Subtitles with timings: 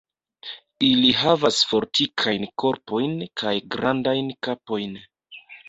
[0.87, 3.15] Ili havas fortikajn korpojn
[3.45, 5.01] kaj grandajn kapojn.